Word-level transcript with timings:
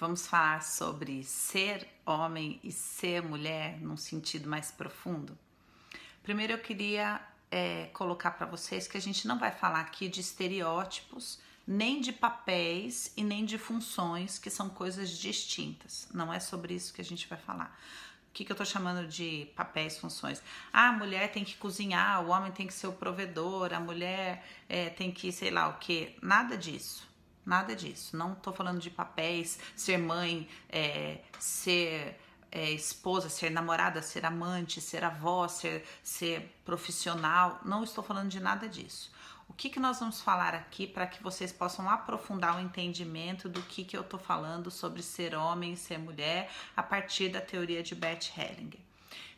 Vamos 0.00 0.26
falar 0.26 0.62
sobre 0.62 1.22
ser 1.24 1.86
homem 2.06 2.58
e 2.64 2.72
ser 2.72 3.22
mulher 3.22 3.78
num 3.82 3.98
sentido 3.98 4.48
mais 4.48 4.70
profundo? 4.70 5.36
Primeiro 6.22 6.54
eu 6.54 6.58
queria 6.58 7.20
é, 7.50 7.90
colocar 7.92 8.30
para 8.30 8.46
vocês 8.46 8.88
que 8.88 8.96
a 8.96 9.00
gente 9.00 9.28
não 9.28 9.38
vai 9.38 9.50
falar 9.50 9.80
aqui 9.80 10.08
de 10.08 10.22
estereótipos, 10.22 11.38
nem 11.66 12.00
de 12.00 12.14
papéis 12.14 13.12
e 13.14 13.22
nem 13.22 13.44
de 13.44 13.58
funções, 13.58 14.38
que 14.38 14.48
são 14.48 14.70
coisas 14.70 15.10
distintas. 15.10 16.08
Não 16.14 16.32
é 16.32 16.40
sobre 16.40 16.72
isso 16.72 16.94
que 16.94 17.02
a 17.02 17.04
gente 17.04 17.28
vai 17.28 17.38
falar. 17.38 17.78
O 18.30 18.32
que, 18.32 18.42
que 18.42 18.52
eu 18.52 18.56
tô 18.56 18.64
chamando 18.64 19.06
de 19.06 19.50
papéis, 19.54 19.98
funções? 19.98 20.42
Ah, 20.72 20.88
a 20.88 20.92
mulher 20.92 21.30
tem 21.30 21.44
que 21.44 21.58
cozinhar, 21.58 22.24
o 22.24 22.30
homem 22.30 22.50
tem 22.52 22.66
que 22.66 22.72
ser 22.72 22.86
o 22.86 22.92
provedor, 22.94 23.74
a 23.74 23.80
mulher 23.80 24.48
é, 24.66 24.88
tem 24.88 25.12
que, 25.12 25.30
sei 25.30 25.50
lá 25.50 25.68
o 25.68 25.74
que. 25.74 26.16
Nada 26.22 26.56
disso. 26.56 27.09
Nada 27.44 27.74
disso. 27.74 28.16
Não 28.16 28.32
estou 28.32 28.52
falando 28.52 28.80
de 28.80 28.90
papéis, 28.90 29.58
ser 29.74 29.98
mãe, 29.98 30.48
é, 30.68 31.18
ser 31.38 32.18
é, 32.52 32.70
esposa, 32.70 33.28
ser 33.28 33.50
namorada, 33.50 34.02
ser 34.02 34.24
amante, 34.24 34.80
ser 34.80 35.04
avó, 35.04 35.46
ser, 35.48 35.84
ser 36.02 36.54
profissional. 36.64 37.60
Não 37.64 37.84
estou 37.84 38.02
falando 38.02 38.28
de 38.28 38.40
nada 38.40 38.68
disso. 38.68 39.10
O 39.48 39.52
que, 39.52 39.68
que 39.68 39.80
nós 39.80 39.98
vamos 39.98 40.20
falar 40.20 40.54
aqui 40.54 40.86
para 40.86 41.06
que 41.06 41.22
vocês 41.22 41.52
possam 41.52 41.90
aprofundar 41.90 42.56
o 42.56 42.60
entendimento 42.60 43.48
do 43.48 43.60
que, 43.62 43.84
que 43.84 43.96
eu 43.96 44.02
estou 44.02 44.18
falando 44.18 44.70
sobre 44.70 45.02
ser 45.02 45.34
homem 45.34 45.72
e 45.72 45.76
ser 45.76 45.98
mulher 45.98 46.50
a 46.76 46.82
partir 46.82 47.28
da 47.28 47.40
teoria 47.40 47.82
de 47.82 47.94
Beth 47.94 48.30
Hellinger. 48.36 48.80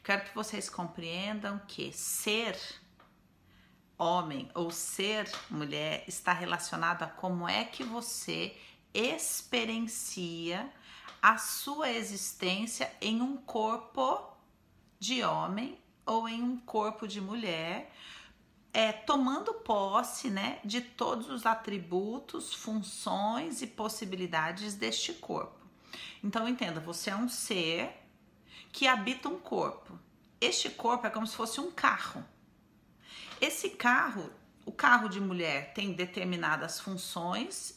Quero 0.05 0.25
que 0.25 0.35
vocês 0.35 0.69
compreendam 0.69 1.61
que 1.67 1.93
ser 1.93 2.59
homem 4.03 4.51
ou 4.55 4.71
ser 4.71 5.31
mulher 5.49 6.05
está 6.09 6.33
relacionado 6.33 7.05
a 7.05 7.07
como 7.07 7.49
é 7.49 7.65
que 7.65 7.85
você 7.85 8.57
experiencia 8.93 10.71
a 11.21 11.39
sua 11.39 11.91
existência 11.91 12.93
em 13.01 13.23
um 13.23 13.37
corpo 13.37 14.21
de 14.99 15.23
homem 15.23 15.79
ou 16.05 16.29
em 16.29 16.43
um 16.43 16.57
corpo 16.59 17.07
de 17.07 17.21
mulher, 17.21 17.93
é, 18.73 18.91
tomando 18.91 19.55
posse 19.55 20.29
né, 20.31 20.59
de 20.65 20.81
todos 20.81 21.31
os 21.31 21.47
atributos, 21.47 22.53
funções 22.53 23.63
e 23.63 23.67
possibilidades 23.69 24.75
deste 24.75 25.13
corpo. 25.13 25.61
Então 26.25 26.49
entenda, 26.49 26.81
você 26.81 27.11
é 27.11 27.17
um 27.17 27.29
ser 27.29 27.91
que 28.73 28.89
habita 28.89 29.29
um 29.29 29.39
corpo. 29.39 29.99
Este 30.41 30.71
corpo 30.71 31.07
é 31.07 31.11
como 31.11 31.27
se 31.27 31.37
fosse 31.37 31.61
um 31.61 31.71
carro. 31.71 32.25
Esse 33.43 33.71
carro, 33.71 34.31
o 34.65 34.71
carro 34.71 35.09
de 35.09 35.21
mulher 35.21 35.73
tem 35.75 35.95
determinadas 35.95 36.79
funções 36.79 37.77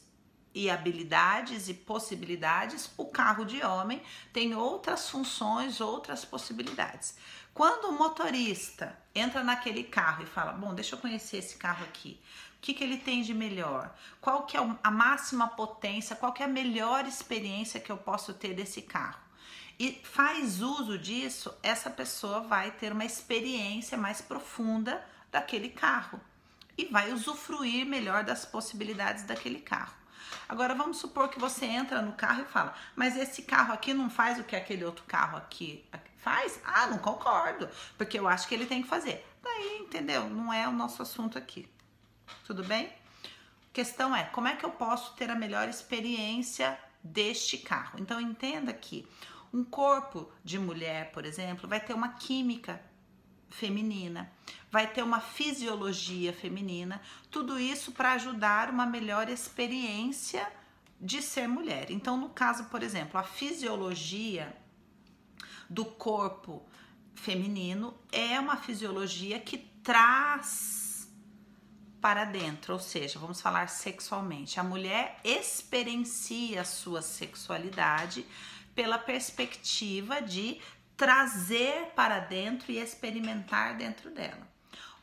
e 0.54 0.70
habilidades 0.70 1.68
e 1.68 1.74
possibilidades, 1.74 2.88
o 2.96 3.06
carro 3.06 3.44
de 3.44 3.60
homem 3.64 4.00
tem 4.32 4.54
outras 4.54 5.10
funções, 5.10 5.80
outras 5.80 6.24
possibilidades. 6.24 7.16
Quando 7.52 7.88
o 7.88 7.98
motorista 7.98 8.96
entra 9.12 9.42
naquele 9.42 9.82
carro 9.82 10.22
e 10.22 10.26
fala: 10.26 10.52
Bom, 10.52 10.72
deixa 10.72 10.94
eu 10.94 11.00
conhecer 11.00 11.38
esse 11.38 11.56
carro 11.56 11.82
aqui. 11.82 12.20
O 12.58 12.60
que, 12.60 12.72
que 12.72 12.84
ele 12.84 12.98
tem 12.98 13.22
de 13.22 13.34
melhor? 13.34 13.92
Qual 14.20 14.46
que 14.46 14.56
é 14.56 14.60
a 14.84 14.90
máxima 14.90 15.48
potência? 15.48 16.14
Qual 16.14 16.32
que 16.32 16.44
é 16.44 16.46
a 16.46 16.48
melhor 16.48 17.06
experiência 17.06 17.80
que 17.80 17.90
eu 17.90 17.96
posso 17.96 18.32
ter 18.34 18.54
desse 18.54 18.82
carro? 18.82 19.18
E 19.80 20.00
faz 20.04 20.62
uso 20.62 20.96
disso, 20.96 21.52
essa 21.60 21.90
pessoa 21.90 22.40
vai 22.40 22.70
ter 22.70 22.92
uma 22.92 23.04
experiência 23.04 23.98
mais 23.98 24.20
profunda 24.20 25.04
daquele 25.36 25.68
carro 25.68 26.18
e 26.78 26.86
vai 26.86 27.12
usufruir 27.12 27.84
melhor 27.84 28.24
das 28.24 28.46
possibilidades 28.46 29.24
daquele 29.24 29.60
carro. 29.60 29.94
Agora 30.48 30.74
vamos 30.74 30.96
supor 30.96 31.28
que 31.28 31.38
você 31.38 31.66
entra 31.66 32.00
no 32.00 32.12
carro 32.12 32.42
e 32.42 32.46
fala: 32.46 32.74
"Mas 32.94 33.16
esse 33.16 33.42
carro 33.42 33.74
aqui 33.74 33.92
não 33.92 34.08
faz 34.08 34.38
o 34.38 34.44
que 34.44 34.56
aquele 34.56 34.84
outro 34.84 35.04
carro 35.04 35.36
aqui 35.36 35.84
faz?" 36.16 36.58
"Ah, 36.64 36.86
não 36.86 36.98
concordo, 36.98 37.68
porque 37.98 38.18
eu 38.18 38.26
acho 38.26 38.48
que 38.48 38.54
ele 38.54 38.64
tem 38.64 38.82
que 38.82 38.88
fazer." 38.88 39.26
Daí, 39.42 39.78
entendeu? 39.80 40.28
Não 40.28 40.50
é 40.52 40.66
o 40.66 40.72
nosso 40.72 41.02
assunto 41.02 41.36
aqui. 41.36 41.68
Tudo 42.46 42.64
bem? 42.64 42.90
Questão 43.72 44.16
é: 44.16 44.24
como 44.24 44.48
é 44.48 44.56
que 44.56 44.64
eu 44.64 44.70
posso 44.70 45.14
ter 45.16 45.30
a 45.30 45.34
melhor 45.34 45.68
experiência 45.68 46.78
deste 47.04 47.58
carro? 47.58 47.98
Então 48.00 48.18
entenda 48.18 48.72
que 48.72 49.06
um 49.52 49.62
corpo 49.62 50.32
de 50.42 50.58
mulher, 50.58 51.12
por 51.12 51.26
exemplo, 51.26 51.68
vai 51.68 51.80
ter 51.80 51.92
uma 51.92 52.14
química 52.14 52.80
feminina, 53.48 54.30
vai 54.70 54.86
ter 54.86 55.02
uma 55.02 55.20
fisiologia 55.20 56.32
feminina, 56.32 57.00
tudo 57.30 57.58
isso 57.58 57.92
para 57.92 58.12
ajudar 58.12 58.70
uma 58.70 58.86
melhor 58.86 59.28
experiência 59.28 60.46
de 61.00 61.22
ser 61.22 61.46
mulher. 61.46 61.90
Então, 61.90 62.16
no 62.16 62.28
caso, 62.28 62.64
por 62.64 62.82
exemplo, 62.82 63.18
a 63.18 63.22
fisiologia 63.22 64.56
do 65.68 65.84
corpo 65.84 66.62
feminino 67.14 67.94
é 68.12 68.38
uma 68.38 68.56
fisiologia 68.56 69.40
que 69.40 69.58
traz 69.82 71.08
para 72.00 72.24
dentro, 72.24 72.74
ou 72.74 72.80
seja, 72.80 73.18
vamos 73.18 73.40
falar 73.40 73.68
sexualmente. 73.68 74.60
A 74.60 74.62
mulher 74.62 75.18
experiencia 75.24 76.60
a 76.60 76.64
sua 76.64 77.02
sexualidade 77.02 78.24
pela 78.74 78.98
perspectiva 78.98 80.20
de 80.20 80.60
trazer 80.96 81.92
para 81.94 82.18
dentro 82.18 82.72
e 82.72 82.78
experimentar 82.78 83.76
dentro 83.76 84.10
dela. 84.10 84.46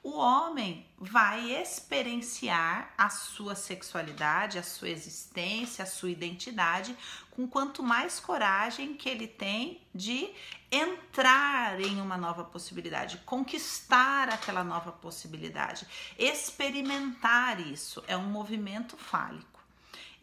O 0.03 0.17
homem 0.17 0.85
vai 0.97 1.51
experienciar 1.61 2.93
a 2.97 3.09
sua 3.09 3.55
sexualidade, 3.55 4.59
a 4.59 4.63
sua 4.63 4.89
existência, 4.89 5.83
a 5.83 5.87
sua 5.87 6.09
identidade, 6.09 6.93
com 7.31 7.47
quanto 7.47 7.81
mais 7.81 8.19
coragem 8.19 8.95
que 8.95 9.07
ele 9.07 9.27
tem 9.27 9.81
de 9.95 10.29
entrar 10.69 11.79
em 11.79 12.01
uma 12.01 12.17
nova 12.17 12.43
possibilidade, 12.43 13.19
conquistar 13.25 14.27
aquela 14.27 14.63
nova 14.63 14.91
possibilidade, 14.91 15.87
experimentar 16.19 17.61
isso. 17.61 18.03
É 18.05 18.17
um 18.17 18.29
movimento 18.29 18.97
fálico. 18.97 19.52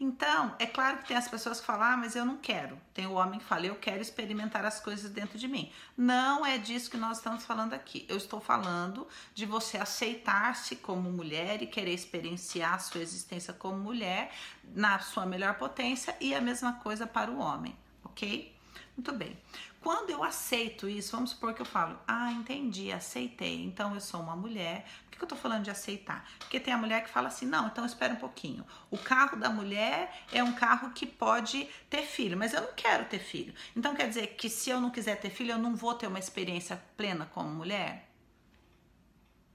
Então, 0.03 0.55
é 0.57 0.65
claro 0.65 0.97
que 0.97 1.07
tem 1.07 1.15
as 1.15 1.27
pessoas 1.27 1.59
que 1.59 1.65
falam, 1.67 1.83
ah, 1.83 1.95
mas 1.95 2.15
eu 2.15 2.25
não 2.25 2.35
quero. 2.35 2.75
Tem 2.91 3.05
o 3.05 3.13
homem 3.13 3.37
que 3.37 3.45
fala, 3.45 3.67
eu 3.67 3.75
quero 3.75 4.01
experimentar 4.01 4.65
as 4.65 4.79
coisas 4.79 5.11
dentro 5.11 5.37
de 5.37 5.47
mim. 5.47 5.71
Não 5.95 6.43
é 6.43 6.57
disso 6.57 6.89
que 6.89 6.97
nós 6.97 7.17
estamos 7.17 7.45
falando 7.45 7.73
aqui. 7.73 8.03
Eu 8.09 8.17
estou 8.17 8.41
falando 8.41 9.07
de 9.35 9.45
você 9.45 9.77
aceitar-se 9.77 10.77
como 10.77 11.11
mulher 11.11 11.61
e 11.61 11.67
querer 11.67 11.93
experienciar 11.93 12.73
a 12.73 12.79
sua 12.79 12.99
existência 12.99 13.53
como 13.53 13.77
mulher 13.77 14.31
na 14.73 14.97
sua 14.97 15.23
melhor 15.23 15.53
potência 15.53 16.17
e 16.19 16.33
a 16.33 16.41
mesma 16.41 16.73
coisa 16.73 17.05
para 17.05 17.29
o 17.29 17.37
homem, 17.37 17.77
ok? 18.03 18.50
Muito 18.95 19.11
bem. 19.13 19.37
Quando 19.81 20.11
eu 20.11 20.23
aceito 20.23 20.87
isso, 20.87 21.11
vamos 21.13 21.31
supor 21.31 21.55
que 21.55 21.61
eu 21.61 21.65
falo, 21.65 21.99
ah, 22.07 22.31
entendi, 22.31 22.91
aceitei, 22.91 23.63
então 23.63 23.95
eu 23.95 24.01
sou 24.01 24.21
uma 24.21 24.35
mulher. 24.35 24.85
Por 25.09 25.17
que 25.17 25.23
eu 25.23 25.27
tô 25.27 25.35
falando 25.35 25.63
de 25.63 25.71
aceitar? 25.71 26.23
Porque 26.37 26.59
tem 26.59 26.71
a 26.71 26.77
mulher 26.77 27.03
que 27.03 27.09
fala 27.09 27.29
assim, 27.29 27.47
não, 27.47 27.67
então 27.67 27.83
espera 27.83 28.13
um 28.13 28.17
pouquinho. 28.17 28.63
O 28.91 28.97
carro 28.97 29.37
da 29.37 29.49
mulher 29.49 30.25
é 30.31 30.43
um 30.43 30.53
carro 30.53 30.91
que 30.91 31.07
pode 31.07 31.67
ter 31.89 32.03
filho, 32.03 32.37
mas 32.37 32.53
eu 32.53 32.61
não 32.61 32.73
quero 32.73 33.05
ter 33.05 33.17
filho. 33.17 33.55
Então 33.75 33.95
quer 33.95 34.07
dizer 34.07 34.35
que 34.35 34.49
se 34.49 34.69
eu 34.69 34.79
não 34.79 34.91
quiser 34.91 35.19
ter 35.19 35.31
filho, 35.31 35.53
eu 35.53 35.57
não 35.57 35.75
vou 35.75 35.95
ter 35.95 36.05
uma 36.05 36.19
experiência 36.19 36.79
plena 36.95 37.25
como 37.33 37.49
mulher? 37.49 38.07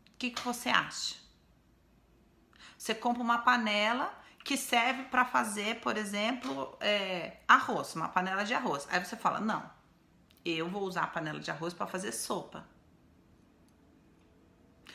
O 0.09 0.19
que, 0.19 0.31
que 0.31 0.43
você 0.43 0.71
acha? 0.71 1.15
Você 2.77 2.95
compra 2.95 3.23
uma 3.23 3.39
panela 3.39 4.13
que 4.47 4.57
serve 4.57 5.03
para 5.07 5.25
fazer, 5.25 5.81
por 5.81 5.97
exemplo, 5.97 6.79
é, 6.81 7.39
arroz, 7.49 7.97
uma 7.97 8.09
panela 8.09 8.45
de 8.45 8.55
arroz. 8.55 8.87
Aí 8.89 9.05
você 9.05 9.17
fala, 9.17 9.41
não, 9.41 9.69
eu 10.45 10.69
vou 10.69 10.85
usar 10.85 11.03
a 11.03 11.07
panela 11.09 11.41
de 11.41 11.51
arroz 11.51 11.75
para 11.75 11.85
fazer 11.85 12.13
sopa. 12.13 12.65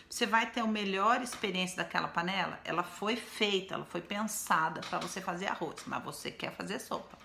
Você 0.09 0.25
vai 0.25 0.49
ter 0.49 0.61
a 0.61 0.67
melhor 0.67 1.21
experiência 1.21 1.75
daquela 1.75 2.07
panela? 2.07 2.61
Ela 2.63 2.81
foi 2.81 3.17
feita, 3.17 3.73
ela 3.73 3.83
foi 3.83 3.99
pensada 3.99 4.79
para 4.89 4.99
você 4.99 5.19
fazer 5.19 5.47
arroz, 5.47 5.83
mas 5.85 6.01
você 6.01 6.31
quer 6.31 6.53
fazer 6.53 6.79
sopa. 6.79 7.17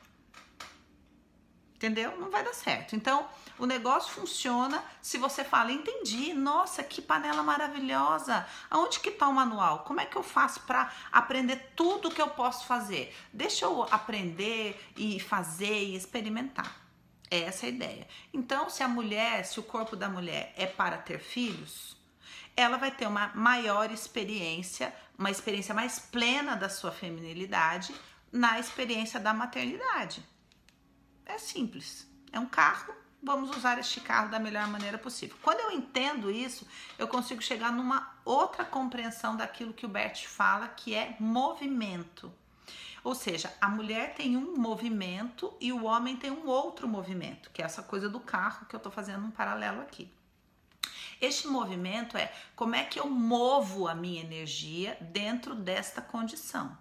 Entendeu? 1.76 2.18
Não 2.18 2.30
vai 2.30 2.42
dar 2.42 2.54
certo. 2.54 2.96
Então, 2.96 3.28
o 3.58 3.66
negócio 3.66 4.10
funciona 4.10 4.82
se 5.02 5.18
você 5.18 5.44
fala, 5.44 5.70
entendi, 5.70 6.32
nossa, 6.32 6.82
que 6.82 7.02
panela 7.02 7.42
maravilhosa. 7.42 8.46
Aonde 8.70 8.98
que 8.98 9.10
tá 9.10 9.28
o 9.28 9.34
manual? 9.34 9.80
Como 9.80 10.00
é 10.00 10.06
que 10.06 10.16
eu 10.16 10.22
faço 10.22 10.60
para 10.60 10.90
aprender 11.12 11.72
tudo 11.76 12.10
que 12.10 12.20
eu 12.20 12.28
posso 12.28 12.66
fazer? 12.66 13.14
Deixa 13.30 13.66
eu 13.66 13.82
aprender 13.90 14.82
e 14.96 15.20
fazer 15.20 15.84
e 15.84 15.94
experimentar. 15.94 16.80
É 17.30 17.40
essa 17.40 17.66
a 17.66 17.68
ideia. 17.68 18.08
Então, 18.32 18.70
se 18.70 18.82
a 18.82 18.88
mulher, 18.88 19.44
se 19.44 19.60
o 19.60 19.62
corpo 19.62 19.96
da 19.96 20.08
mulher 20.08 20.54
é 20.56 20.64
para 20.64 20.96
ter 20.96 21.18
filhos, 21.18 21.94
ela 22.56 22.78
vai 22.78 22.90
ter 22.90 23.06
uma 23.06 23.32
maior 23.34 23.90
experiência, 23.90 24.94
uma 25.18 25.30
experiência 25.30 25.74
mais 25.74 25.98
plena 25.98 26.56
da 26.56 26.70
sua 26.70 26.90
feminilidade 26.90 27.94
na 28.32 28.58
experiência 28.58 29.20
da 29.20 29.34
maternidade. 29.34 30.24
É 31.26 31.38
simples. 31.38 32.06
É 32.32 32.38
um 32.38 32.46
carro, 32.46 32.94
vamos 33.22 33.54
usar 33.56 33.78
este 33.78 34.00
carro 34.00 34.30
da 34.30 34.38
melhor 34.38 34.68
maneira 34.68 34.96
possível. 34.96 35.36
Quando 35.42 35.60
eu 35.60 35.72
entendo 35.72 36.30
isso, 36.30 36.66
eu 36.98 37.08
consigo 37.08 37.42
chegar 37.42 37.72
numa 37.72 38.16
outra 38.24 38.64
compreensão 38.64 39.36
daquilo 39.36 39.74
que 39.74 39.84
o 39.84 39.88
Bert 39.88 40.26
fala, 40.26 40.68
que 40.68 40.94
é 40.94 41.16
movimento. 41.18 42.32
Ou 43.02 43.14
seja, 43.14 43.52
a 43.60 43.68
mulher 43.68 44.14
tem 44.14 44.36
um 44.36 44.56
movimento 44.56 45.52
e 45.60 45.72
o 45.72 45.84
homem 45.84 46.16
tem 46.16 46.30
um 46.30 46.46
outro 46.46 46.88
movimento, 46.88 47.50
que 47.52 47.62
é 47.62 47.64
essa 47.64 47.82
coisa 47.82 48.08
do 48.08 48.20
carro 48.20 48.66
que 48.66 48.74
eu 48.74 48.80
tô 48.80 48.90
fazendo 48.90 49.24
um 49.24 49.30
paralelo 49.30 49.80
aqui. 49.80 50.10
Este 51.20 51.46
movimento 51.46 52.16
é 52.16 52.32
como 52.54 52.74
é 52.74 52.84
que 52.84 53.00
eu 53.00 53.08
movo 53.08 53.88
a 53.88 53.94
minha 53.94 54.20
energia 54.20 54.98
dentro 55.00 55.54
desta 55.54 56.02
condição. 56.02 56.76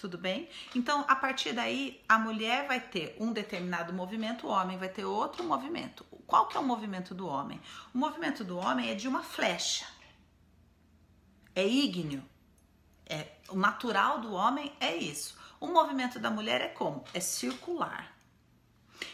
Tudo 0.00 0.16
bem? 0.16 0.48
Então, 0.74 1.04
a 1.06 1.14
partir 1.14 1.52
daí, 1.52 2.02
a 2.08 2.18
mulher 2.18 2.66
vai 2.66 2.80
ter 2.80 3.14
um 3.20 3.34
determinado 3.34 3.92
movimento, 3.92 4.46
o 4.46 4.50
homem 4.50 4.78
vai 4.78 4.88
ter 4.88 5.04
outro 5.04 5.44
movimento. 5.44 6.06
Qual 6.26 6.46
que 6.46 6.56
é 6.56 6.60
o 6.60 6.64
movimento 6.64 7.14
do 7.14 7.28
homem? 7.28 7.60
O 7.92 7.98
movimento 7.98 8.42
do 8.42 8.56
homem 8.56 8.88
é 8.88 8.94
de 8.94 9.06
uma 9.06 9.22
flecha. 9.22 9.84
É 11.54 11.68
ígneo. 11.68 12.24
É, 13.04 13.26
o 13.50 13.56
natural 13.56 14.22
do 14.22 14.32
homem 14.32 14.72
é 14.80 14.96
isso. 14.96 15.38
O 15.60 15.66
movimento 15.66 16.18
da 16.18 16.30
mulher 16.30 16.62
é 16.62 16.68
como? 16.68 17.04
É 17.12 17.20
circular. 17.20 18.10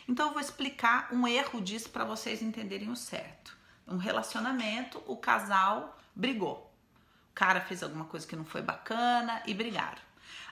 Então 0.07 0.29
eu 0.29 0.33
vou 0.35 0.41
explicar 0.41 1.09
um 1.13 1.27
erro 1.27 1.61
disso 1.61 1.91
para 1.91 2.05
vocês 2.05 2.43
entenderem 2.43 2.91
o 2.91 2.97
certo. 2.97 3.59
Um 3.89 3.97
relacionamento, 3.97 5.03
o 5.05 5.17
casal 5.17 5.99
brigou. 6.15 6.73
O 7.33 7.35
cara 7.35 7.61
fez 7.61 7.83
alguma 7.83 8.05
coisa 8.05 8.25
que 8.25 8.37
não 8.37 8.45
foi 8.45 8.63
bacana 8.63 9.43
e 9.47 9.53
brigaram. 9.53 10.06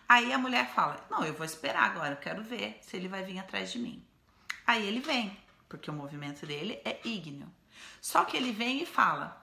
Aí 0.08 0.32
a 0.32 0.38
mulher 0.38 0.72
fala: 0.74 1.04
Não, 1.10 1.24
eu 1.24 1.34
vou 1.34 1.44
esperar 1.44 1.84
agora, 1.84 2.12
eu 2.12 2.18
quero 2.18 2.42
ver 2.42 2.78
se 2.82 2.96
ele 2.96 3.08
vai 3.08 3.22
vir 3.22 3.38
atrás 3.38 3.72
de 3.72 3.78
mim. 3.78 4.04
Aí 4.66 4.86
ele 4.86 5.00
vem, 5.00 5.36
porque 5.68 5.90
o 5.90 5.94
movimento 5.94 6.46
dele 6.46 6.80
é 6.84 7.00
ígneo. 7.04 7.50
Só 8.00 8.24
que 8.24 8.36
ele 8.36 8.52
vem 8.52 8.82
e 8.82 8.86
fala: 8.86 9.42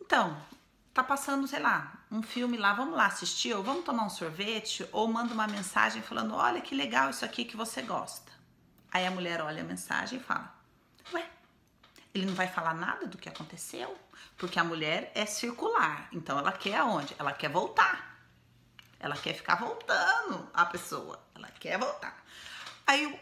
Então, 0.00 0.36
tá 0.92 1.02
passando, 1.02 1.48
sei 1.48 1.60
lá, 1.60 1.92
um 2.10 2.22
filme 2.22 2.56
lá, 2.56 2.72
vamos 2.72 2.96
lá 2.96 3.06
assistir, 3.06 3.52
ou 3.54 3.62
vamos 3.62 3.84
tomar 3.84 4.04
um 4.04 4.10
sorvete, 4.10 4.88
ou 4.92 5.08
manda 5.08 5.34
uma 5.34 5.46
mensagem 5.46 6.02
falando: 6.02 6.34
Olha 6.34 6.60
que 6.60 6.74
legal 6.74 7.10
isso 7.10 7.24
aqui 7.24 7.44
que 7.44 7.56
você 7.56 7.82
gosta. 7.82 8.32
Aí 8.92 9.06
a 9.06 9.10
mulher 9.10 9.40
olha 9.40 9.62
a 9.62 9.66
mensagem 9.66 10.18
e 10.18 10.22
fala: 10.22 10.54
Ué, 11.12 11.28
ele 12.14 12.26
não 12.26 12.34
vai 12.34 12.46
falar 12.46 12.74
nada 12.74 13.06
do 13.06 13.18
que 13.18 13.28
aconteceu? 13.28 13.98
Porque 14.36 14.58
a 14.58 14.64
mulher 14.64 15.10
é 15.14 15.26
circular, 15.26 16.08
então 16.12 16.38
ela 16.38 16.52
quer 16.52 16.76
aonde? 16.76 17.14
Ela 17.18 17.32
quer 17.32 17.50
voltar. 17.50 18.13
Ela 19.04 19.18
quer 19.18 19.34
ficar 19.34 19.56
voltando 19.56 20.48
a 20.54 20.64
pessoa. 20.64 21.22
Ela 21.34 21.48
quer 21.60 21.78
voltar. 21.78 22.24
Aí 22.86 23.04
eu, 23.04 23.20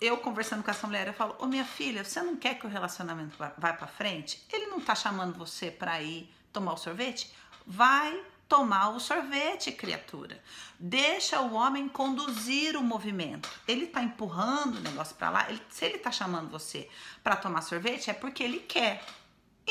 eu 0.00 0.16
conversando 0.16 0.62
com 0.62 0.70
essa 0.70 0.86
mulher, 0.86 1.06
eu 1.06 1.12
falo: 1.12 1.36
Ô 1.38 1.46
minha 1.46 1.66
filha, 1.66 2.02
você 2.02 2.22
não 2.22 2.34
quer 2.34 2.54
que 2.54 2.64
o 2.64 2.68
relacionamento 2.68 3.36
vá, 3.36 3.52
vá 3.58 3.74
para 3.74 3.86
frente? 3.86 4.42
Ele 4.50 4.68
não 4.68 4.80
tá 4.80 4.94
chamando 4.94 5.36
você 5.36 5.70
para 5.70 6.00
ir 6.00 6.34
tomar 6.50 6.72
o 6.72 6.76
sorvete? 6.78 7.30
Vai 7.66 8.18
tomar 8.48 8.88
o 8.88 8.98
sorvete, 8.98 9.70
criatura. 9.70 10.42
Deixa 10.80 11.42
o 11.42 11.52
homem 11.52 11.90
conduzir 11.90 12.74
o 12.74 12.82
movimento. 12.82 13.50
Ele 13.68 13.86
tá 13.86 14.02
empurrando 14.02 14.78
o 14.78 14.80
negócio 14.80 15.14
para 15.14 15.28
lá. 15.28 15.46
Ele, 15.50 15.60
se 15.68 15.84
ele 15.84 15.98
tá 15.98 16.10
chamando 16.10 16.50
você 16.50 16.88
para 17.22 17.36
tomar 17.36 17.60
sorvete, 17.60 18.08
é 18.08 18.14
porque 18.14 18.42
ele 18.42 18.60
quer. 18.60 19.04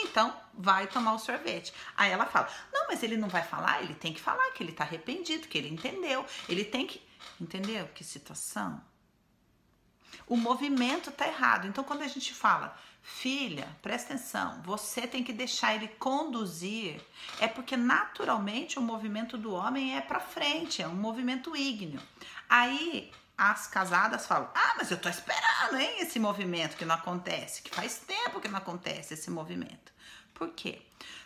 Então, 0.04 0.36
vai 0.54 0.88
tomar 0.88 1.14
o 1.14 1.20
sorvete. 1.20 1.74
Aí 1.96 2.12
ela 2.12 2.26
fala: 2.26 2.50
Não, 2.74 2.88
mas 2.88 3.04
ele 3.04 3.18
não 3.18 3.30
vai 3.30 3.44
falar, 3.44 3.82
ele 3.84 3.96
tem 3.96 4.14
que 4.14 4.22
falar 4.22 4.52
que 4.52 4.64
ele 4.64 4.72
tá 4.72 4.84
arrependido, 4.84 5.48
que 5.48 5.58
ele 5.58 5.70
entendeu. 5.70 6.26
Ele 6.48 6.66
tem 6.66 6.88
que. 6.88 7.02
Entendeu? 7.40 7.88
Que 7.94 8.04
situação. 8.04 8.82
O 10.28 10.36
movimento 10.36 11.12
tá 11.12 11.28
errado. 11.28 11.68
Então, 11.68 11.84
quando 11.84 12.02
a 12.02 12.08
gente 12.08 12.34
fala, 12.34 12.78
filha, 13.02 13.68
presta 13.82 14.14
atenção, 14.14 14.62
você 14.64 15.08
tem 15.08 15.24
que 15.24 15.34
deixar 15.34 15.76
ele 15.76 15.88
conduzir, 15.88 17.02
é 17.40 17.48
porque 17.48 17.76
naturalmente 17.76 18.78
o 18.78 18.82
movimento 18.82 19.38
do 19.38 19.54
homem 19.54 19.96
é 19.96 20.02
para 20.02 20.20
frente, 20.20 20.82
é 20.82 20.88
um 20.88 20.96
movimento 20.96 21.56
ígneo. 21.56 22.02
Aí 22.50 23.12
as 23.42 23.66
casadas 23.66 24.28
falam: 24.28 24.50
Ah, 24.54 24.76
mas 24.78 24.92
eu 24.92 24.98
tô 24.98 25.10
esperando, 25.10 25.76
hein, 25.76 26.02
esse 26.02 26.20
movimento 26.20 26.78
que 26.78 26.86
não 26.86 26.94
acontece, 26.94 27.64
que 27.64 27.74
faz 27.74 27.98
tempo 27.98 28.40
que 28.40 28.48
não 28.48 28.60
acontece 28.60 29.16
esse 29.16 29.32
movimento. 29.32 29.92
Por 30.42 30.50
quê? 30.54 30.82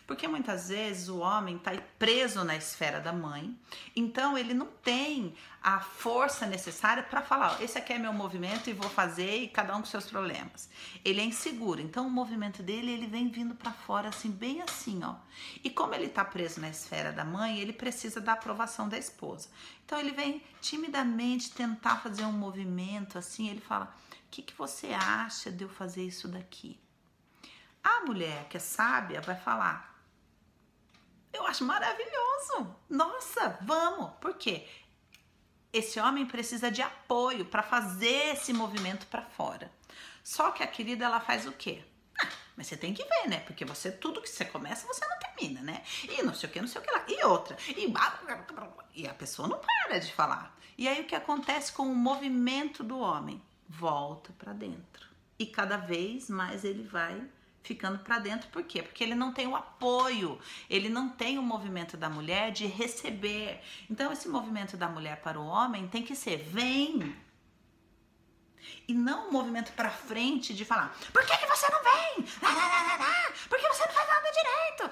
Porque 0.06 0.28
muitas 0.28 0.68
vezes 0.68 1.08
o 1.08 1.20
homem 1.20 1.56
está 1.56 1.72
preso 1.98 2.44
na 2.44 2.54
esfera 2.54 3.00
da 3.00 3.14
mãe, 3.14 3.58
então 3.96 4.36
ele 4.36 4.52
não 4.52 4.66
tem 4.66 5.34
a 5.62 5.80
força 5.80 6.44
necessária 6.44 7.02
para 7.02 7.22
falar: 7.22 7.62
esse 7.62 7.78
aqui 7.78 7.94
é 7.94 7.98
meu 7.98 8.12
movimento 8.12 8.68
e 8.68 8.74
vou 8.74 8.90
fazer, 8.90 9.38
e 9.38 9.48
cada 9.48 9.74
um 9.74 9.80
com 9.80 9.86
seus 9.86 10.04
problemas. 10.04 10.68
Ele 11.02 11.22
é 11.22 11.24
inseguro, 11.24 11.80
então 11.80 12.06
o 12.06 12.10
movimento 12.10 12.62
dele 12.62 12.92
ele 12.92 13.06
vem 13.06 13.30
vindo 13.30 13.54
para 13.54 13.72
fora, 13.72 14.10
assim, 14.10 14.30
bem 14.30 14.60
assim, 14.60 15.02
ó. 15.02 15.14
E 15.64 15.70
como 15.70 15.94
ele 15.94 16.08
está 16.08 16.22
preso 16.22 16.60
na 16.60 16.68
esfera 16.68 17.10
da 17.10 17.24
mãe, 17.24 17.58
ele 17.58 17.72
precisa 17.72 18.20
da 18.20 18.34
aprovação 18.34 18.86
da 18.86 18.98
esposa. 18.98 19.48
Então 19.86 19.98
ele 19.98 20.12
vem 20.12 20.42
timidamente 20.60 21.52
tentar 21.52 22.02
fazer 22.02 22.26
um 22.26 22.32
movimento 22.32 23.16
assim, 23.16 23.48
ele 23.48 23.62
fala: 23.62 23.86
o 24.10 24.30
que, 24.30 24.42
que 24.42 24.52
você 24.52 24.88
acha 24.88 25.50
de 25.50 25.64
eu 25.64 25.70
fazer 25.70 26.02
isso 26.02 26.28
daqui? 26.28 26.78
A 27.86 28.00
mulher 28.04 28.48
que 28.48 28.56
é 28.56 28.60
sábia 28.60 29.20
vai 29.20 29.36
falar: 29.36 29.96
eu 31.32 31.46
acho 31.46 31.64
maravilhoso. 31.64 32.74
Nossa, 32.90 33.56
vamos. 33.62 34.10
Por 34.20 34.34
quê? 34.34 34.66
Esse 35.72 36.00
homem 36.00 36.26
precisa 36.26 36.68
de 36.68 36.82
apoio 36.82 37.44
para 37.44 37.62
fazer 37.62 38.32
esse 38.34 38.52
movimento 38.52 39.06
para 39.06 39.22
fora. 39.22 39.70
Só 40.24 40.50
que 40.50 40.64
a 40.64 40.66
querida 40.66 41.04
ela 41.04 41.20
faz 41.20 41.46
o 41.46 41.52
quê? 41.52 41.84
Ah, 42.20 42.28
mas 42.56 42.66
você 42.66 42.76
tem 42.76 42.92
que 42.92 43.04
ver, 43.04 43.28
né? 43.28 43.38
Porque 43.40 43.64
você 43.64 43.92
tudo 43.92 44.20
que 44.20 44.28
você 44.28 44.44
começa, 44.44 44.84
você 44.88 45.06
não 45.06 45.18
termina, 45.20 45.60
né? 45.60 45.84
E 46.02 46.22
não 46.24 46.34
sei 46.34 46.48
o 46.48 46.52
que, 46.52 46.60
não 46.60 46.66
sei 46.66 46.80
o 46.80 46.84
que 46.84 46.90
lá. 46.90 47.04
E 47.06 47.24
outra. 47.24 47.56
E, 47.68 47.92
e 49.00 49.06
a 49.06 49.14
pessoa 49.14 49.46
não 49.46 49.60
para 49.60 50.00
de 50.00 50.12
falar. 50.12 50.58
E 50.76 50.88
aí 50.88 51.02
o 51.02 51.06
que 51.06 51.14
acontece 51.14 51.72
com 51.72 51.84
o 51.84 51.94
movimento 51.94 52.82
do 52.82 52.98
homem? 52.98 53.40
Volta 53.68 54.32
para 54.32 54.52
dentro. 54.52 55.06
E 55.38 55.46
cada 55.46 55.76
vez 55.76 56.28
mais 56.28 56.64
ele 56.64 56.82
vai 56.82 57.22
ficando 57.66 57.98
para 57.98 58.18
dentro. 58.18 58.48
Por 58.48 58.62
quê? 58.62 58.82
Porque 58.82 59.02
ele 59.02 59.14
não 59.14 59.32
tem 59.32 59.46
o 59.46 59.56
apoio, 59.56 60.38
ele 60.70 60.88
não 60.88 61.08
tem 61.08 61.38
o 61.38 61.42
movimento 61.42 61.96
da 61.96 62.08
mulher 62.08 62.52
de 62.52 62.66
receber. 62.66 63.60
Então, 63.90 64.12
esse 64.12 64.28
movimento 64.28 64.76
da 64.76 64.88
mulher 64.88 65.20
para 65.20 65.38
o 65.38 65.46
homem 65.46 65.88
tem 65.88 66.02
que 66.02 66.14
ser: 66.14 66.38
vem. 66.38 67.16
E 68.88 68.94
não 68.94 69.28
o 69.28 69.32
movimento 69.32 69.72
para 69.72 69.90
frente 69.90 70.54
de 70.54 70.64
falar: 70.64 70.96
por 71.12 71.24
que, 71.26 71.36
que 71.36 71.46
você 71.46 71.66
não 71.70 71.82
vem? 71.82 72.24
Por 73.48 73.58
que 73.58 73.68
você 73.68 73.86
não 73.86 73.92
faz 73.92 74.08
nada 74.08 74.30
direito? 74.32 74.90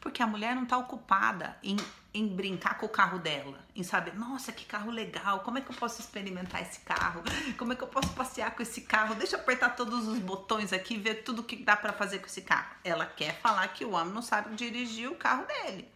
Porque 0.00 0.22
a 0.22 0.26
mulher 0.26 0.54
não 0.54 0.64
está 0.64 0.76
ocupada 0.76 1.58
em 1.62 1.76
em 2.14 2.28
brincar 2.28 2.78
com 2.78 2.86
o 2.86 2.88
carro 2.88 3.18
dela, 3.18 3.58
em 3.74 3.82
saber, 3.82 4.14
nossa, 4.14 4.52
que 4.52 4.64
carro 4.64 4.88
legal, 4.88 5.40
como 5.40 5.58
é 5.58 5.60
que 5.60 5.68
eu 5.68 5.74
posso 5.74 6.00
experimentar 6.00 6.62
esse 6.62 6.78
carro? 6.80 7.24
Como 7.58 7.72
é 7.72 7.76
que 7.76 7.82
eu 7.82 7.88
posso 7.88 8.10
passear 8.12 8.54
com 8.54 8.62
esse 8.62 8.82
carro? 8.82 9.16
Deixa 9.16 9.34
eu 9.34 9.40
apertar 9.40 9.70
todos 9.70 10.06
os 10.06 10.20
botões 10.20 10.72
aqui 10.72 10.96
ver 10.96 11.24
tudo 11.24 11.42
que 11.42 11.56
dá 11.56 11.76
para 11.76 11.92
fazer 11.92 12.20
com 12.20 12.26
esse 12.26 12.42
carro. 12.42 12.76
Ela 12.84 13.04
quer 13.04 13.40
falar 13.40 13.66
que 13.68 13.84
o 13.84 13.90
homem 13.90 14.14
não 14.14 14.22
sabe 14.22 14.54
dirigir 14.54 15.10
o 15.10 15.16
carro 15.16 15.44
dele. 15.44 15.92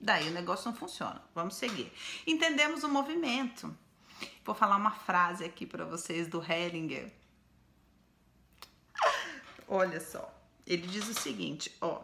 Daí 0.00 0.28
o 0.28 0.32
negócio 0.32 0.68
não 0.68 0.76
funciona. 0.76 1.22
Vamos 1.32 1.54
seguir. 1.54 1.92
Entendemos 2.26 2.82
o 2.82 2.88
movimento. 2.88 3.74
Vou 4.44 4.56
falar 4.56 4.76
uma 4.76 4.90
frase 4.90 5.44
aqui 5.44 5.64
para 5.64 5.84
vocês 5.84 6.26
do 6.26 6.42
Hellinger. 6.42 7.12
Olha 9.68 10.00
só, 10.00 10.30
ele 10.66 10.86
diz 10.86 11.08
o 11.08 11.14
seguinte, 11.14 11.74
ó, 11.80 12.02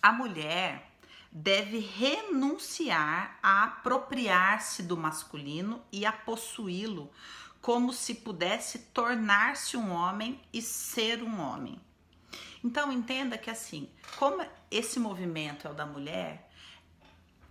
a 0.00 0.12
mulher 0.12 0.88
deve 1.30 1.78
renunciar 1.78 3.38
a 3.42 3.64
apropriar-se 3.64 4.82
do 4.82 4.96
masculino 4.96 5.82
e 5.92 6.06
a 6.06 6.12
possuí-lo 6.12 7.10
como 7.60 7.92
se 7.92 8.14
pudesse 8.14 8.78
tornar-se 8.78 9.76
um 9.76 9.90
homem 9.90 10.40
e 10.52 10.62
ser 10.62 11.22
um 11.22 11.40
homem. 11.40 11.80
Então 12.62 12.92
entenda 12.92 13.36
que 13.36 13.50
assim, 13.50 13.88
como 14.16 14.44
esse 14.70 14.98
movimento 14.98 15.66
é 15.66 15.70
o 15.70 15.74
da 15.74 15.86
mulher, 15.86 16.47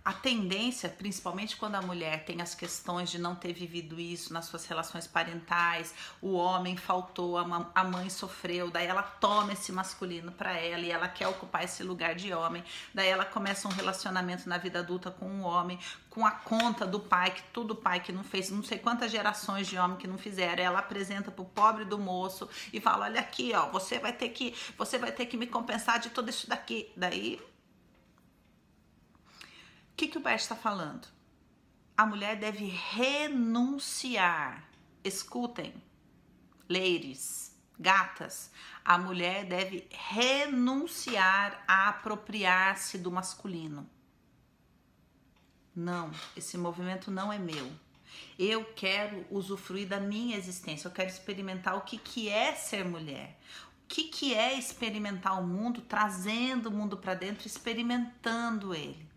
a 0.08 0.12
tendência, 0.14 0.88
principalmente 0.88 1.54
quando 1.54 1.74
a 1.74 1.82
mulher 1.82 2.24
tem 2.24 2.40
as 2.40 2.54
questões 2.54 3.10
de 3.10 3.18
não 3.18 3.34
ter 3.34 3.52
vivido 3.52 4.00
isso 4.00 4.32
nas 4.32 4.46
suas 4.46 4.64
relações 4.64 5.06
parentais, 5.06 5.94
o 6.22 6.32
homem 6.32 6.78
faltou, 6.78 7.36
a 7.36 7.84
mãe 7.84 8.08
sofreu, 8.08 8.70
daí 8.70 8.86
ela 8.86 9.02
toma 9.02 9.52
esse 9.52 9.70
masculino 9.70 10.32
para 10.32 10.54
ela 10.54 10.80
e 10.80 10.90
ela 10.90 11.08
quer 11.08 11.28
ocupar 11.28 11.62
esse 11.62 11.82
lugar 11.82 12.14
de 12.14 12.32
homem, 12.32 12.64
daí 12.94 13.06
ela 13.06 13.26
começa 13.26 13.68
um 13.68 13.70
relacionamento 13.70 14.48
na 14.48 14.56
vida 14.56 14.78
adulta 14.78 15.10
com 15.10 15.26
um 15.26 15.42
homem, 15.42 15.78
com 16.08 16.24
a 16.24 16.30
conta 16.30 16.86
do 16.86 17.00
pai, 17.00 17.30
que 17.30 17.42
tudo 17.52 17.76
pai 17.76 18.00
que 18.00 18.10
não 18.10 18.24
fez, 18.24 18.48
não 18.48 18.62
sei 18.62 18.78
quantas 18.78 19.10
gerações 19.10 19.66
de 19.66 19.76
homem 19.76 19.98
que 19.98 20.06
não 20.06 20.16
fizeram, 20.16 20.64
ela 20.64 20.78
apresenta 20.78 21.30
pro 21.30 21.44
pobre 21.44 21.84
do 21.84 21.98
moço 21.98 22.48
e 22.72 22.80
fala: 22.80 23.04
"Olha 23.04 23.20
aqui, 23.20 23.52
ó, 23.54 23.68
você 23.68 23.98
vai 23.98 24.14
ter 24.14 24.30
que, 24.30 24.54
você 24.78 24.96
vai 24.96 25.12
ter 25.12 25.26
que 25.26 25.36
me 25.36 25.46
compensar 25.46 25.98
de 25.98 26.08
tudo 26.08 26.30
isso 26.30 26.48
daqui". 26.48 26.90
Daí 26.96 27.38
que, 29.98 30.06
que 30.06 30.16
o 30.16 30.20
Bert 30.20 30.40
está 30.40 30.54
falando? 30.54 31.08
A 31.96 32.06
mulher 32.06 32.36
deve 32.36 32.66
renunciar. 32.66 34.64
Escutem, 35.02 35.74
ladies, 36.68 37.52
Gatas, 37.76 38.52
a 38.84 38.96
mulher 38.96 39.44
deve 39.44 39.88
renunciar 39.90 41.64
a 41.66 41.88
apropriar-se 41.88 42.96
do 42.96 43.10
masculino. 43.10 43.88
Não, 45.74 46.12
esse 46.36 46.56
movimento 46.56 47.10
não 47.10 47.32
é 47.32 47.38
meu. 47.38 47.68
Eu 48.38 48.64
quero 48.76 49.26
usufruir 49.30 49.88
da 49.88 49.98
minha 49.98 50.36
existência, 50.36 50.86
eu 50.86 50.92
quero 50.92 51.08
experimentar 51.08 51.76
o 51.76 51.80
que, 51.80 51.98
que 51.98 52.28
é 52.28 52.54
ser 52.54 52.84
mulher. 52.84 53.36
O 53.84 53.88
que, 53.88 54.04
que 54.04 54.34
é 54.34 54.56
experimentar 54.56 55.40
o 55.40 55.46
mundo, 55.46 55.80
trazendo 55.80 56.68
o 56.68 56.72
mundo 56.72 56.96
para 56.96 57.14
dentro, 57.14 57.46
experimentando 57.46 58.74
ele 58.74 59.07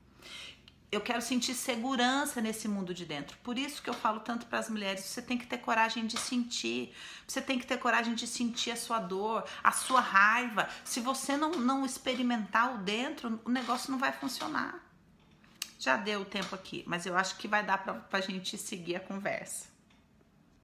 eu 0.92 1.00
quero 1.00 1.22
sentir 1.22 1.54
segurança 1.54 2.42
nesse 2.42 2.68
mundo 2.68 2.94
de 2.94 3.06
dentro. 3.06 3.38
Por 3.38 3.58
isso 3.58 3.82
que 3.82 3.90
eu 3.90 3.94
falo 3.94 4.20
tanto 4.20 4.46
para 4.46 4.60
as 4.60 4.70
mulheres, 4.70 5.06
você 5.06 5.22
tem 5.22 5.38
que 5.38 5.48
ter 5.48 5.58
coragem 5.60 6.06
de 6.06 6.20
sentir. 6.20 6.94
Você 7.26 7.42
tem 7.42 7.58
que 7.58 7.66
ter 7.66 7.78
coragem 7.78 8.14
de 8.14 8.28
sentir 8.28 8.72
a 8.72 8.76
sua 8.76 9.00
dor, 9.00 9.46
a 9.64 9.72
sua 9.72 10.02
raiva. 10.02 10.68
Se 10.84 11.00
você 11.00 11.38
não, 11.38 11.52
não 11.52 11.86
experimentar 11.86 12.76
o 12.76 12.78
dentro, 12.80 13.40
o 13.46 13.50
negócio 13.50 13.90
não 13.90 13.98
vai 13.98 14.12
funcionar. 14.12 14.84
Já 15.80 15.96
deu 15.96 16.22
o 16.22 16.26
tempo 16.26 16.54
aqui, 16.54 16.84
mas 16.86 17.06
eu 17.06 17.16
acho 17.16 17.38
que 17.38 17.48
vai 17.48 17.64
dar 17.64 17.78
para 17.78 18.06
a 18.12 18.22
gente 18.22 18.58
seguir 18.58 18.98
a 18.98 19.00
conversa. 19.00 19.71